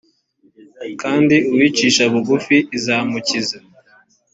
[1.01, 3.57] kandi uwicisha bugufi izamukiza